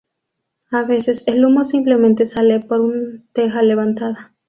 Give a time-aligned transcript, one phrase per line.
[0.71, 4.33] A veces el humo simplemente sale por un teja levantada.